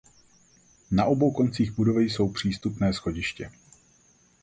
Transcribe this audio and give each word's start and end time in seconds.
Na 0.91 1.05
obou 1.05 1.31
koncích 1.31 1.71
budovy 1.71 2.03
jsou 2.03 2.29
přístupné 2.31 2.93
schodiště. 2.93 3.51